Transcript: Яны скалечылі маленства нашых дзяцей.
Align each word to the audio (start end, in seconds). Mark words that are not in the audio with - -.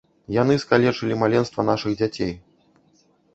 Яны 0.35 0.53
скалечылі 0.63 1.17
маленства 1.23 1.67
нашых 1.69 1.91
дзяцей. 2.01 2.33